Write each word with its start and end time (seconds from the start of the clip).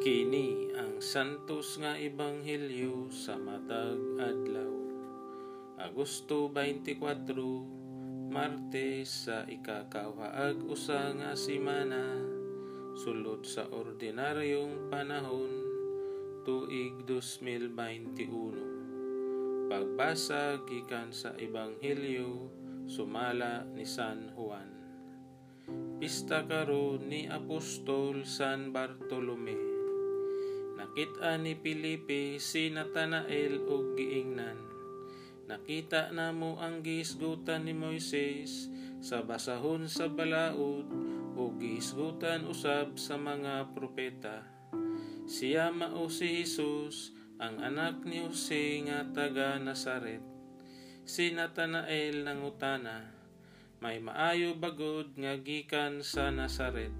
Kini 0.00 0.72
ang 0.80 0.96
santos 1.04 1.76
nga 1.76 1.92
ebanghelyo 1.92 3.12
sa 3.12 3.36
matag 3.36 4.00
adlaw. 4.16 4.72
Agosto 5.76 6.48
24, 6.48 8.32
Martes 8.32 9.28
sa 9.28 9.44
ikakauhaag 9.44 10.64
usa 10.64 11.12
nga 11.20 11.36
semana 11.36 12.16
sulod 12.96 13.44
sa 13.44 13.68
ordinaryong 13.68 14.88
panahon 14.88 15.68
tuig 16.48 17.04
2021. 17.04 19.68
Pagbasa 19.68 20.64
gikan 20.64 21.12
sa 21.12 21.36
ebanghelyo 21.36 22.48
sumala 22.88 23.68
ni 23.76 23.84
San 23.84 24.32
Juan. 24.32 24.72
Pista 26.00 26.40
karon 26.48 27.04
ni 27.04 27.28
Apostol 27.28 28.24
San 28.24 28.72
Bartolome 28.72 29.79
Nakita 30.80 31.36
ni 31.36 31.52
Pilipi 31.60 32.40
si 32.40 32.72
Natanael 32.72 33.68
og 33.68 34.00
giingnan. 34.00 34.56
Nakita 35.44 36.08
namo 36.08 36.56
ang 36.56 36.80
gisgutan 36.80 37.68
ni 37.68 37.76
Moises 37.76 38.72
sa 39.04 39.20
basahon 39.20 39.92
sa 39.92 40.08
balaod 40.08 40.88
o 41.36 41.52
gisgutan 41.60 42.48
usab 42.48 42.96
sa 42.96 43.20
mga 43.20 43.76
propeta. 43.76 44.40
Siya 45.28 45.68
mao 45.68 46.08
si 46.08 46.40
Jesus, 46.40 47.12
ang 47.36 47.60
anak 47.60 48.00
ni 48.08 48.24
Jose 48.24 48.80
nga 48.88 49.04
taga 49.12 49.60
Nazaret. 49.60 50.24
Si 51.04 51.28
Natanael 51.28 52.24
nangutana, 52.24 53.04
may 53.84 54.00
maayo 54.00 54.56
bagod 54.56 55.12
nga 55.12 55.36
gikan 55.36 56.00
sa 56.00 56.32
Nazaret. 56.32 56.96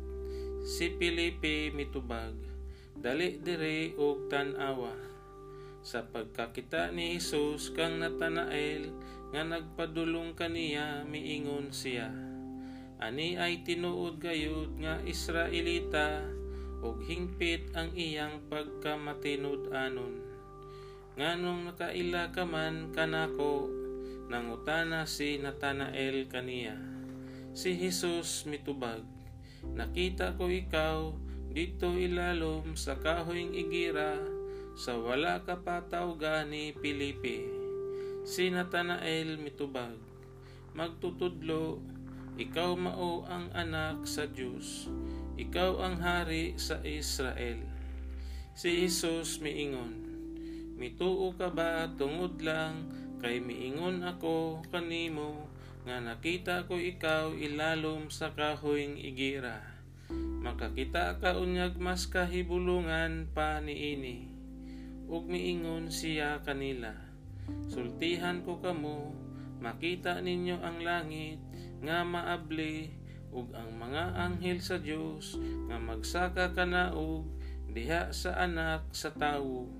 Si 0.68 0.92
Pilipi 1.00 1.72
mitubag, 1.72 2.49
dali 3.00 3.40
dire 3.40 3.96
og 3.96 4.28
tan-awa. 4.28 4.92
Sa 5.80 6.04
pagkakita 6.04 6.92
ni 6.92 7.16
Hesus 7.16 7.72
kang 7.72 7.98
Natanael 7.98 8.92
nga 9.32 9.42
nagpadulong 9.42 10.36
kaniya 10.36 11.08
miingon 11.08 11.72
siya 11.72 12.30
ani 13.00 13.40
ay 13.40 13.64
tinuod 13.64 14.20
gayud 14.20 14.76
nga 14.76 15.00
Israelita 15.08 16.20
ug 16.84 17.00
hingpit 17.00 17.72
ang 17.72 17.96
iyang 17.96 18.44
pagkamatinud 18.52 19.72
anon. 19.72 20.20
Nganong 21.16 21.72
nakaila 21.72 22.28
ka 22.32 22.44
man 22.44 22.92
kanako 22.92 23.72
nangutana 24.28 25.08
si 25.08 25.40
Natanael 25.40 26.28
kaniya. 26.28 26.76
Si 27.56 27.72
Hesus 27.72 28.44
mitubag 28.44 29.00
nakita 29.64 30.36
ko 30.36 30.52
ikaw 30.52 31.12
dito 31.50 31.98
ilalom 31.98 32.78
sa 32.78 32.94
kahoyng 32.94 33.50
igira 33.58 34.22
sa 34.78 34.94
wala 34.94 35.42
kapataw 35.42 36.14
gani 36.14 36.70
Pilipi. 36.78 37.42
Si 38.22 38.54
Natanael 38.54 39.34
mitubag, 39.34 39.98
magtutudlo, 40.78 41.82
ikaw 42.38 42.78
mao 42.78 43.26
ang 43.26 43.50
anak 43.50 44.06
sa 44.06 44.30
Diyos, 44.30 44.86
ikaw 45.34 45.82
ang 45.82 45.98
hari 45.98 46.54
sa 46.54 46.78
Israel. 46.86 47.66
Si 48.54 48.86
Jesus 48.86 49.42
miingon, 49.42 50.06
mituo 50.78 51.34
ka 51.34 51.50
ba 51.50 51.90
tungod 51.98 52.38
lang 52.38 52.86
kay 53.18 53.42
miingon 53.42 54.06
ako 54.06 54.62
kanimo 54.70 55.50
nga 55.82 55.98
nakita 55.98 56.70
ko 56.70 56.78
ikaw 56.78 57.34
ilalom 57.34 58.06
sa 58.06 58.30
kahoyng 58.30 59.02
igira 59.02 59.79
makakita 60.40 61.18
ka 61.20 61.36
unyag 61.36 61.76
mas 61.76 62.08
kahibulungan 62.08 63.28
pa 63.30 63.60
niini 63.60 64.30
ug 65.10 65.26
miingon 65.26 65.90
siya 65.90 66.38
kanila. 66.46 66.94
Sultihan 67.66 68.46
ko 68.46 68.62
kamo 68.62 69.10
makita 69.58 70.22
ninyo 70.22 70.62
ang 70.62 70.78
langit 70.80 71.42
nga 71.82 72.06
maabli 72.06 72.94
ug 73.30 73.50
ang 73.54 73.74
mga 73.78 74.16
anghel 74.16 74.58
sa 74.62 74.78
Dios 74.78 75.38
nga 75.70 75.78
magsaka 75.78 76.54
kanaog 76.54 77.26
diha 77.70 78.10
sa 78.10 78.34
anak 78.38 78.90
sa 78.90 79.14
tawo 79.14 79.70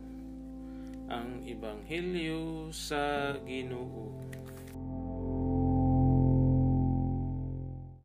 ang 1.11 1.43
ebanghelyo 1.43 2.71
sa 2.71 3.35
Ginoo 3.43 4.15